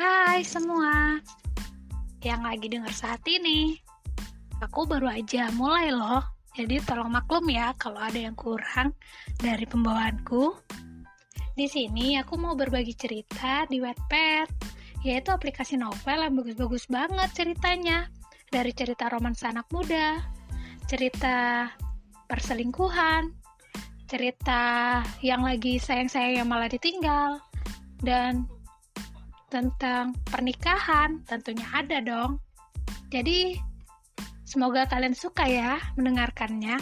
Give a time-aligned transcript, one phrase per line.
[0.00, 1.20] Hai semua
[2.24, 3.76] yang lagi dengar saat ini.
[4.64, 6.24] Aku baru aja mulai loh,
[6.56, 8.96] jadi tolong maklum ya kalau ada yang kurang
[9.36, 10.56] dari pembawaanku.
[11.52, 14.48] Di sini aku mau berbagi cerita di Wattpad,
[15.04, 18.08] yaitu aplikasi novel yang bagus-bagus banget ceritanya.
[18.48, 20.16] Dari cerita romansa anak muda,
[20.88, 21.68] cerita
[22.24, 23.36] perselingkuhan,
[24.08, 24.64] cerita
[25.20, 27.36] yang lagi sayang-sayang yang malah ditinggal,
[28.00, 28.48] dan
[29.50, 32.38] tentang pernikahan tentunya ada dong.
[33.10, 33.58] Jadi
[34.46, 36.78] semoga kalian suka ya mendengarkannya.